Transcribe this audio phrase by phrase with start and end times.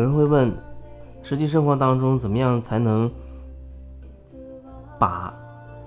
[0.00, 0.50] 有人会问，
[1.22, 3.10] 实际生活当中怎么样才能
[4.98, 5.34] 把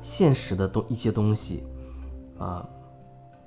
[0.03, 1.63] 现实的东一些东西
[2.37, 2.63] 啊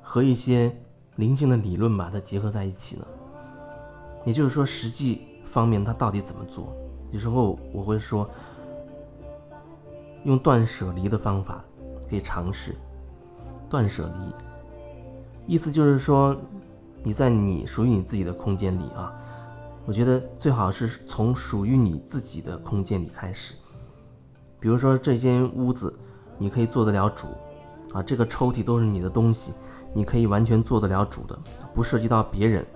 [0.02, 0.76] 和一些
[1.14, 3.06] 灵性的理论把它结合在一起呢？
[4.24, 6.76] 也就是说，实际方面它到底怎么做？
[7.12, 8.28] 有时候我会说，
[10.24, 11.64] 用断舍离的方法
[12.10, 12.74] 可以尝试
[13.70, 16.36] 断舍离，意思就是说，
[17.04, 19.14] 你在你属于你自己的空间里啊。
[19.86, 23.54] 我觉得最好是从属于你自己的空间里开始，
[24.58, 25.96] 比如说这间屋子，
[26.38, 27.28] 你可以做得了主，
[27.92, 29.52] 啊，这个抽屉都是你的东西，
[29.94, 31.38] 你可以完全做得了主的，
[31.72, 32.66] 不涉及到别人。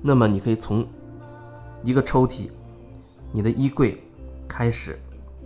[0.00, 0.86] 那么你可以从
[1.82, 2.48] 一个抽屉、
[3.32, 4.02] 你的衣柜
[4.48, 4.98] 开始，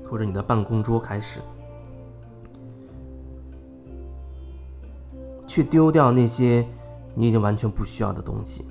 [0.08, 1.40] 或者你的办公桌开始，
[5.48, 6.64] 去丢掉那些。
[7.18, 8.64] 你已经完全不需要的东西，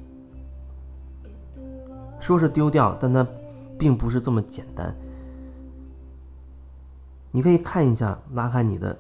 [2.22, 3.28] 说是丢掉，但它
[3.78, 4.96] 并不是这么简单。
[7.30, 8.98] 你可以看一下，拉开你的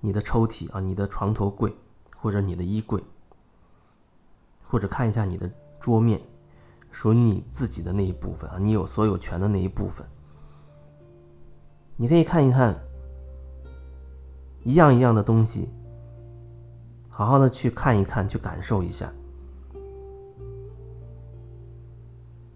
[0.00, 1.70] 你的抽屉啊，你的床头柜，
[2.16, 3.04] 或者你的衣柜，
[4.66, 6.18] 或者看一下你的桌面，
[6.90, 10.06] 属于你自己的那一部分啊，你有所有权的那一部分。
[11.94, 12.74] 你可以看一看，
[14.64, 15.68] 一样一样的东西。
[17.16, 19.10] 好好的去看一看，去感受一下，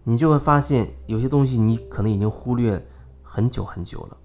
[0.04, 2.78] 你就会发现有些东西你可能已经忽略
[3.22, 4.16] 很久很久了，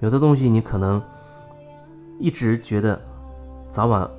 [0.00, 1.02] 有的东西你可能
[2.18, 2.98] 一直觉得
[3.68, 4.10] 早晚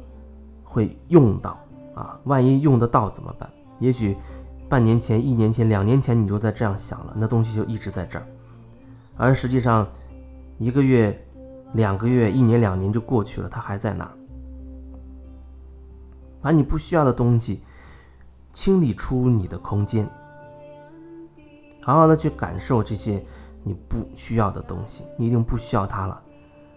[0.64, 1.58] 会用到
[1.96, 3.50] 啊，万一用得到怎么办？
[3.80, 4.16] 也许
[4.70, 8.28] 半年前、一年前、两年前你就在这样想了，那东西就一直在这儿，
[9.18, 9.88] 而实际上
[10.60, 11.20] 一个月、
[11.74, 14.12] 两个月、一年、两年就过去了，它还在那儿。
[16.46, 17.64] 把你不需要的东西
[18.54, 20.08] 清理出你的空间，
[21.82, 23.26] 好好的去感受这些
[23.64, 26.22] 你不需要的东西，你已经不需要它了，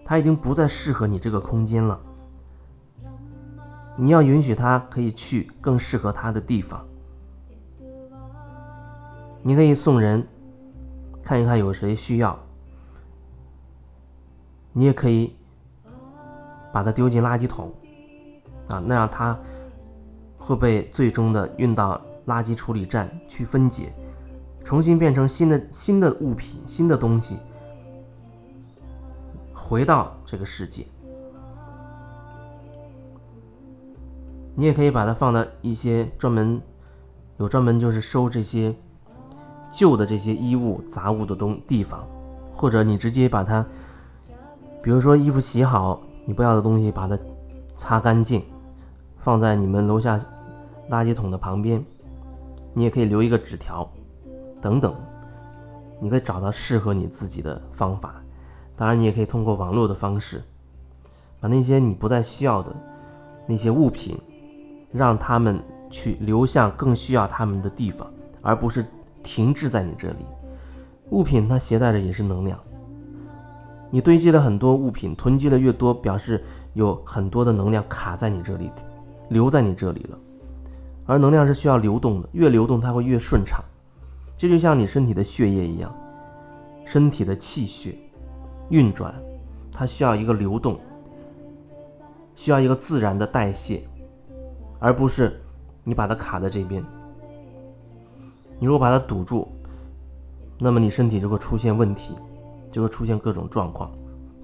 [0.06, 2.00] 它已经不再适合你这个空间了。
[3.94, 6.82] 你要允许它可以去更适合它的地方。
[9.42, 10.26] 你可以送人，
[11.22, 12.38] 看一看有谁需要。
[14.72, 15.36] 你也可以
[16.72, 17.70] 把它丢进垃圾桶，
[18.68, 19.38] 啊，那样它。
[20.48, 23.92] 会被最终的运到垃圾处理站去分解，
[24.64, 27.36] 重新变成新的新的物品、新的东西，
[29.52, 30.86] 回到这个世界。
[34.54, 36.58] 你也可以把它放到一些专门
[37.36, 38.74] 有专门就是收这些
[39.70, 42.08] 旧的这些衣物杂物的东地方，
[42.56, 43.62] 或者你直接把它，
[44.82, 47.18] 比如说衣服洗好，你不要的东西把它
[47.76, 48.42] 擦干净，
[49.18, 50.18] 放在你们楼下。
[50.90, 51.84] 垃圾桶的旁边，
[52.74, 53.88] 你也可以留一个纸条，
[54.60, 54.94] 等等，
[56.00, 58.14] 你可以找到适合你自己的方法。
[58.76, 60.42] 当然，你也可以通过网络的方式，
[61.40, 62.74] 把那些你不再需要的
[63.46, 64.16] 那些物品，
[64.92, 65.60] 让他们
[65.90, 68.08] 去流向更需要他们的地方，
[68.40, 68.86] 而不是
[69.22, 70.24] 停滞在你这里。
[71.10, 72.58] 物品它携带的也是能量，
[73.90, 76.44] 你堆积了很多物品，囤积的越多，表示
[76.74, 78.70] 有很多的能量卡在你这里，
[79.28, 80.18] 留在你这里了。
[81.08, 83.64] 而能量是需要流动的，越流动它会越顺畅。
[84.36, 85.90] 这就像你身体的血液一样，
[86.84, 87.96] 身体的气血
[88.68, 89.14] 运转，
[89.72, 90.78] 它需要一个流动，
[92.36, 93.82] 需要一个自然的代谢，
[94.78, 95.40] 而不是
[95.82, 96.84] 你把它卡在这边。
[98.58, 99.48] 你如果把它堵住，
[100.58, 102.14] 那么你身体就会出现问题，
[102.70, 103.90] 就会出现各种状况。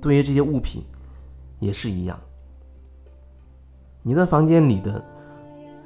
[0.01, 0.83] 对于这些物品
[1.61, 2.19] 也是一样，
[4.03, 5.05] 你的房间里的。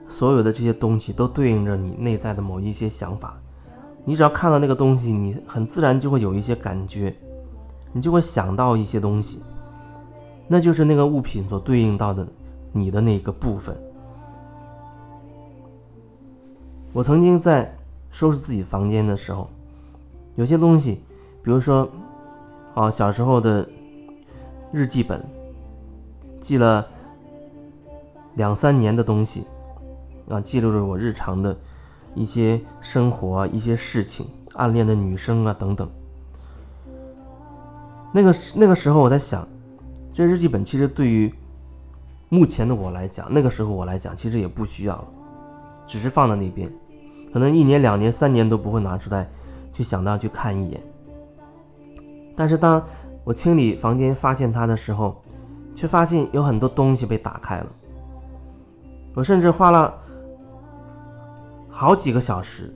[0.09, 3.39] 所有的这些东西都对应着你内在的某一些想法，
[4.05, 7.15] 你只要看到那个东西，你很自然就会有一些感觉，
[7.93, 9.43] 你就会想到一些东西，
[10.49, 12.27] 那就是那个物品所对应到的
[12.73, 13.77] 你的那个部分。
[16.93, 17.71] 我曾经在
[18.11, 19.49] 收拾自己房间的时候，
[20.37, 21.03] 有些东西，
[21.43, 21.89] 比如说，
[22.75, 23.69] 哦，小时候的
[24.73, 25.23] 日记本，
[26.41, 26.85] 记了
[28.37, 29.45] 两三年的东西。
[30.29, 31.57] 啊，记录着我日常的
[32.15, 35.89] 一些生活、一些事情、暗恋的女生啊等等。
[38.13, 39.49] 那个那个时候我在想，
[40.13, 41.33] 这日记本其实对于
[42.29, 45.09] 目前的我来讲，那个时候我来讲其实也不需要了，
[45.87, 46.71] 只是放在那边，
[47.33, 49.27] 可能一年、两年、三年都不会拿出来
[49.73, 50.81] 去想到去看一眼。
[52.37, 52.85] 但是当
[53.25, 55.23] 我清理房间发现它的时候，
[55.75, 57.67] 却发现有很多东西被打开了。
[59.15, 59.95] 我甚至花了。
[61.81, 62.75] 好几个小时，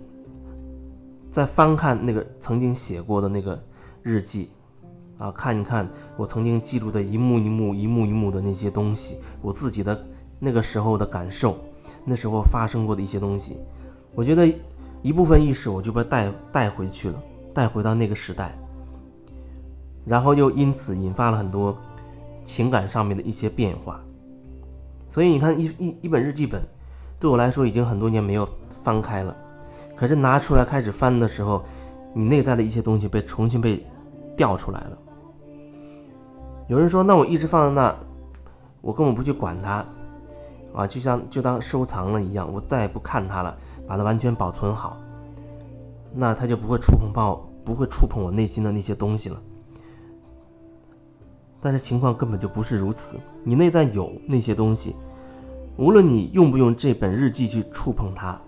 [1.28, 3.60] 在翻看那个曾经写过的那个
[4.00, 4.50] 日记，
[5.18, 10.06] 啊，看一看我曾经记录的一幕一幕、一幕一幕的那些东西，我自己的
[10.38, 11.58] 那个时候的感受，
[12.04, 13.56] 那时候发生过的一些东西，
[14.14, 14.48] 我觉得
[15.02, 17.20] 一部分意识我就被带带回去了，
[17.52, 18.56] 带回到那个时代，
[20.06, 21.76] 然后又因此引发了很多
[22.44, 24.00] 情感上面的一些变化。
[25.10, 26.62] 所以你看，一一一本日记本，
[27.18, 28.48] 对我来说已经很多年没有
[28.82, 29.36] 翻开了。
[29.96, 31.62] 可是拿出来开始翻的时候，
[32.12, 33.84] 你内在的一些东西被重新被
[34.36, 34.98] 调出来了。
[36.68, 37.94] 有人说，那我一直放在那，
[38.80, 39.84] 我根本不去管它，
[40.74, 43.56] 啊，就像就当收藏了一样，我再也不看它了，
[43.86, 44.96] 把它完全保存好，
[46.14, 49.40] 那它就不会触碰到，不会触碰我内心的那些东西了。
[51.60, 54.96] 但是情况根本就不是如此，你内在有那些东西，
[55.76, 58.40] 无论你用不用这本日记去触碰它，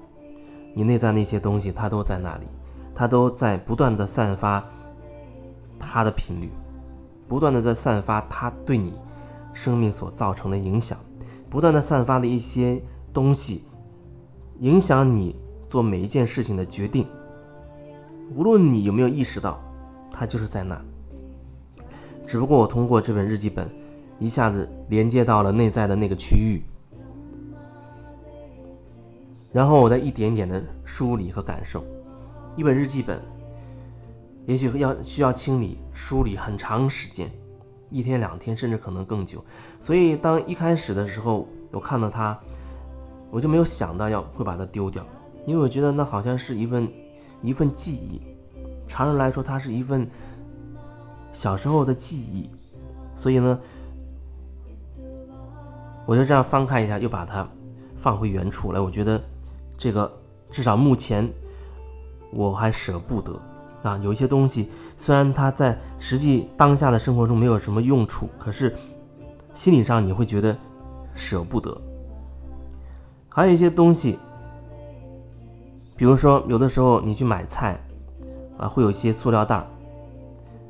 [0.75, 2.47] 你内在那些东西它都在那里，
[2.95, 4.63] 它都在不断的散发
[5.79, 6.51] 它的频率，
[7.27, 8.93] 不断的在散发它对你
[9.53, 10.99] 生命所造成的影响，
[11.49, 12.83] 不断的散发的一些
[13.13, 13.65] 东西，
[14.59, 15.37] 影响你
[15.71, 17.07] 做每一件事情的决定，
[18.35, 19.61] 无论你有没有意识到，
[20.11, 20.81] 它就是在那。
[22.27, 23.69] 只不过我通过这本日记本，
[24.19, 26.65] 一下子连接到了内在的那个区域，
[29.55, 31.85] 然后我再一点点的梳理和感受。
[32.57, 33.21] 一本日记本，
[34.47, 37.31] 也许要需要清理梳理很长时间，
[37.89, 39.43] 一天两天甚至可能更久。
[39.79, 42.37] 所以当一开始的时候，我看到它，
[43.31, 45.07] 我就没有想到要会把它丢掉，
[45.47, 46.89] 因为我觉得那好像是一份
[47.41, 48.21] 一份记忆。
[48.89, 50.11] 常人来说，它是一份。
[51.33, 52.49] 小时候的记忆，
[53.17, 53.59] 所以呢，
[56.07, 57.45] 我就这样翻看一下，又把它
[57.97, 58.79] 放回原处来。
[58.79, 59.21] 我觉得
[59.85, 60.11] 这个
[60.49, 61.31] 至少目前
[62.33, 63.39] 我还舍不得
[63.83, 63.99] 啊。
[63.99, 68.75] 有一些东西虽然它在实际当下的生活中没有什么用处，可是
[69.53, 70.57] 心理上你会觉得
[71.15, 71.77] 舍不得。
[73.29, 74.19] 还有一些东西，
[75.99, 77.79] 比如说有的时候你去买菜
[78.57, 79.63] 啊，会有一些塑料袋。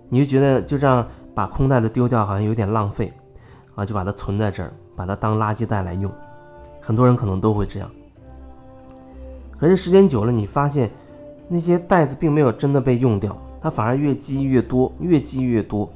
[0.08, 1.06] 你就觉得就这样
[1.36, 3.12] 把空袋子丢掉好像有点浪费，
[3.76, 6.10] 啊，就把它存在这儿，把它当垃圾袋来用。
[6.80, 7.88] 很多人可能都会这样。
[9.58, 10.90] 可是时间久了，你发现
[11.48, 15.88] 那些袋子并没有真的被用掉，它反而越积越多，越积越多。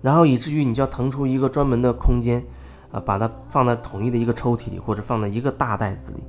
[0.00, 2.42] 然后以至于你就要腾出一个专门的空间，
[2.92, 6.22] 啊，把它放在统一的一个抽屉里，或者放在一个大袋子里，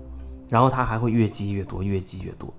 [0.50, 2.54] 然后它还会越积越多，越积越多。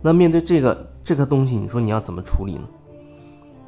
[0.00, 2.64] 那面对这个这个东西，你说你要怎么处理呢？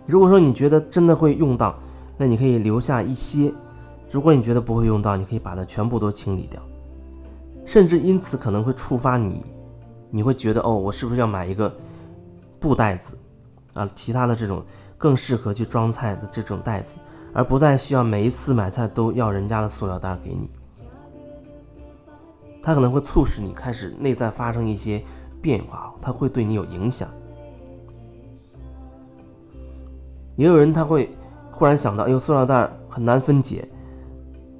[0.07, 1.79] 如果说你觉得真的会用到，
[2.17, 3.53] 那你可以留下一些；
[4.11, 6.61] 如果你觉得不会用到，你可以把它全部都清理掉。
[7.65, 9.45] 甚至因此可能会触发你，
[10.11, 11.75] 你会觉得哦，我是不是要买一个
[12.61, 13.17] 布袋子
[13.75, 13.89] 啊？
[13.95, 14.63] 其他的这种
[14.99, 16.99] 更适合去装菜的这种袋子，
[17.33, 20.51] 而不再需要每一次买菜都要人家的塑料袋给你。
[22.63, 25.03] 它可能会促使你开始内在发生一些。
[25.43, 27.07] 变化，它会对你有影响。
[30.37, 31.11] 也有人他会
[31.55, 33.69] 忽然想到，哎呦，塑料袋很难分解，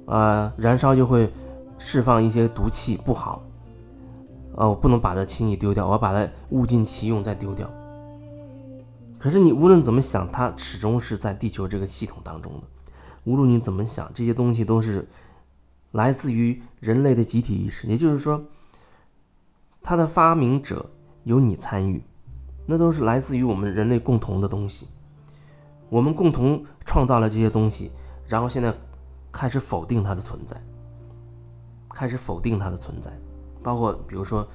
[0.05, 1.31] 啊，燃烧就会
[1.77, 3.43] 释放一些毒气，不好。
[4.55, 7.69] 啊，我不能把它轻易丢掉，我要把它物尽其用再丢掉。
[9.19, 12.61] 可是你无论怎么想，它始终是在地球这个系统当中的。
[13.25, 15.07] 无论你怎么想，这些东西都是
[15.91, 18.41] 来自于人类的集体意识，也就是说。
[19.87, 20.83] 它的发明者
[21.25, 22.01] 有你参与，
[22.65, 24.87] 那都是来自于我们人类共同的东西。
[25.89, 27.91] 我们共同创造了这些东西，
[28.27, 28.73] 然后现在
[29.31, 30.55] 开始否定它的存在，
[31.89, 33.11] 开始否定它的存在，
[33.61, 34.47] 包括比如说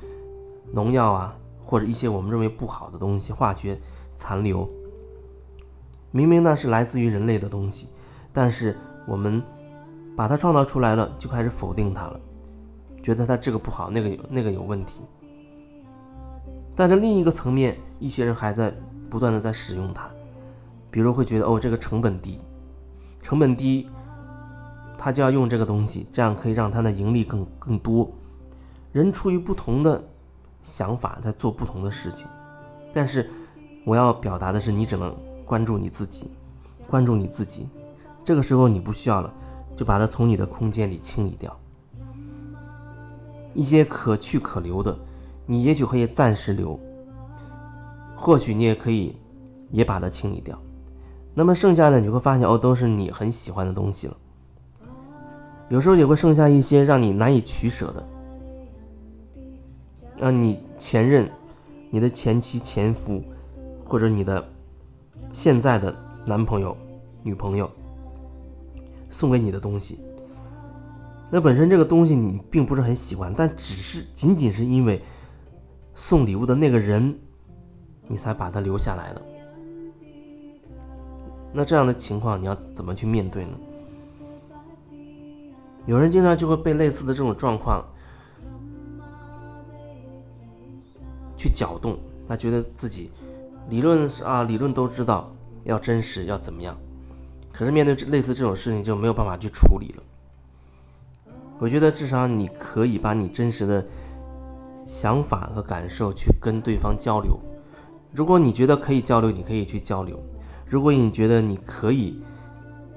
[0.72, 3.78] 农药啊，或者一些我们认为不好的东西，化学
[4.14, 4.68] 残留。
[6.12, 7.88] 明明那是来自于人类的东西，
[8.32, 9.40] 但是我们
[10.16, 12.20] 把它创造出来了，就开始否定它了，
[13.00, 15.02] 觉得它这个不好，那个有那个有问题。
[16.75, 18.75] 但是另一个层面，一些人还在
[19.08, 20.10] 不断的在使用它，
[20.90, 22.38] 比如会觉得哦，这个成本低，
[23.23, 23.88] 成本低，
[24.99, 28.11] 他就要用这个东西，这样可以让他的盈利更更多。
[28.92, 30.02] 人出于不同的
[30.62, 32.26] 想法在做不同的事情，
[32.92, 33.30] 但是
[33.85, 36.30] 我要表达的是，你只能关注你自己，
[36.88, 37.68] 关注你自己。
[38.25, 39.32] 这个时候你不需要了，
[39.76, 41.56] 就把它从你的空间里清理掉，
[43.54, 44.97] 一些可去可留的。
[45.47, 46.78] 你也许可以暂时留，
[48.14, 49.16] 或许你也可以
[49.70, 50.56] 也把它清理掉，
[51.34, 54.16] 那么剩下的你会发现哦，都是你很喜欢的东西了。
[55.68, 58.04] 有时候也会剩下一些让你难以取舍的，
[60.16, 61.30] 让你前任、
[61.90, 63.22] 你的前妻、前夫，
[63.84, 64.44] 或者你的
[65.32, 65.94] 现在的
[66.25, 66.76] 男朋友、
[67.22, 67.70] 女朋友
[69.10, 70.00] 送给你的东西。
[71.30, 75.00] 那本身这个东西你并不是很喜欢，但只是仅仅是因为
[75.94, 77.16] 送礼物的那个人，
[78.08, 79.22] 你才把它留下来的。
[81.52, 83.52] 那这样的情况你要怎么去面对呢？
[85.87, 87.85] 有人经常就会被类似的这种状况
[91.37, 93.11] 去搅动，他觉得自己
[93.69, 95.33] 理论啊，理论都知道
[95.64, 96.76] 要真实要怎么样，
[97.50, 100.02] 可是面对类似这种事情就没有办法去处理了。
[101.59, 103.85] 我觉得至少你可以把你真实的
[104.87, 107.38] 想法和感受去跟对方交流。
[108.12, 110.16] 如果你觉得可以交流，你可以去交流；
[110.70, 112.22] 如果你觉得你可以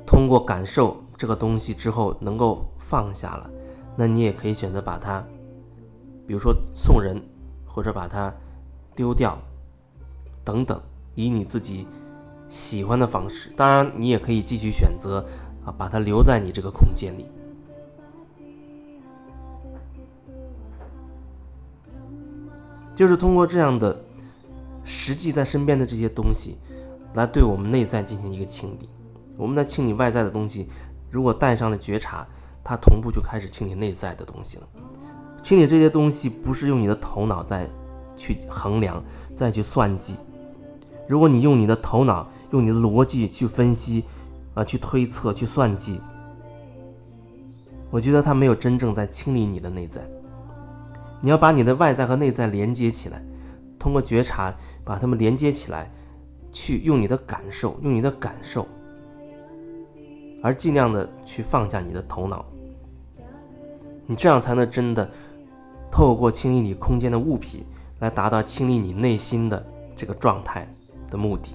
[0.06, 2.66] 通过感受这个东西之后能够。
[2.86, 3.50] 放下了，
[3.96, 5.24] 那你也可以选择把它，
[6.28, 7.20] 比如说送人，
[7.66, 8.32] 或者把它
[8.94, 9.36] 丢掉，
[10.44, 10.80] 等等，
[11.16, 11.88] 以你自己
[12.50, 13.50] 喜欢的方式。
[13.56, 15.26] 当然，你也可以继续选择
[15.66, 17.26] 啊，把它留在你这个空间里。
[22.94, 24.04] 就是通过这样的
[24.84, 26.58] 实际在身边的这些东西，
[27.14, 28.90] 来对我们内在进行一个清理。
[29.38, 30.70] 我们在清理外在的东西，
[31.10, 32.28] 如果带上了觉察。
[32.66, 34.64] 它同步就开始清理内在的东西了。
[35.44, 37.68] 清理这些东西不是用你的头脑再
[38.16, 39.04] 去衡量、
[39.36, 40.16] 再去算计。
[41.06, 44.06] 如果你用你的头脑、用你的逻辑去分析、
[44.54, 46.00] 啊，去推测、去算计，
[47.92, 50.02] 我觉得它没有真正在清理你的内在。
[51.20, 53.22] 你要把你的外在和内在连接起来，
[53.78, 54.56] 通过觉察
[54.86, 55.92] 把它们连接起来，
[56.54, 58.66] 去用你的感受、用你的感受，
[60.42, 62.46] 而尽量的去放下你的头脑。
[64.06, 65.10] 你这样才能真的
[65.92, 67.66] 透过清理你空间的物品，
[68.00, 70.68] 来达到清理你内心的这个状态
[71.10, 71.52] 的目的。